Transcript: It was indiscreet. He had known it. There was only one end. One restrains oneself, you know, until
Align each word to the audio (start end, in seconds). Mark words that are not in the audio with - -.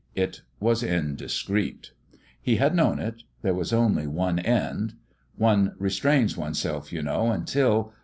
It 0.15 0.41
was 0.59 0.81
indiscreet. 0.81 1.91
He 2.41 2.55
had 2.55 2.73
known 2.73 2.97
it. 2.97 3.21
There 3.43 3.53
was 3.53 3.71
only 3.71 4.07
one 4.07 4.39
end. 4.39 4.95
One 5.35 5.75
restrains 5.77 6.35
oneself, 6.35 6.91
you 6.91 7.03
know, 7.03 7.29
until 7.31 7.93